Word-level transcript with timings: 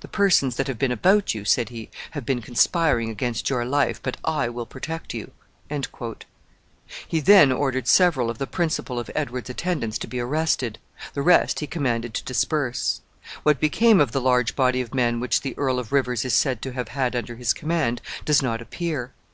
"The 0.00 0.08
persons 0.10 0.56
that 0.56 0.68
have 0.68 0.78
been 0.78 0.90
about 0.90 1.34
you," 1.34 1.44
said 1.44 1.68
he, 1.68 1.90
"have 2.12 2.24
been 2.24 2.40
conspiring 2.40 3.10
against 3.10 3.50
your 3.50 3.62
life, 3.66 4.00
but 4.02 4.16
I 4.24 4.48
will 4.48 4.64
protect 4.64 5.12
you." 5.12 5.32
He 7.06 7.20
then 7.20 7.52
ordered 7.52 7.86
several 7.88 8.30
of 8.30 8.38
the 8.38 8.46
principal 8.46 8.98
of 8.98 9.10
Edward's 9.14 9.50
attendants 9.50 9.98
to 9.98 10.06
be 10.06 10.18
arrested; 10.18 10.78
the 11.12 11.20
rest 11.20 11.60
he 11.60 11.66
commanded 11.66 12.14
to 12.14 12.24
disperse. 12.24 13.02
What 13.42 13.60
became 13.60 14.00
of 14.00 14.12
the 14.12 14.20
large 14.22 14.56
body 14.56 14.80
of 14.80 14.94
men 14.94 15.20
which 15.20 15.42
the 15.42 15.52
Earl 15.58 15.78
of 15.78 15.92
Rivers 15.92 16.24
is 16.24 16.32
said 16.32 16.62
to 16.62 16.72
have 16.72 16.88
had 16.88 17.14
under 17.14 17.36
his 17.36 17.52
command 17.52 18.00
does 18.24 18.40
not 18.40 18.62
appear. 18.62 19.12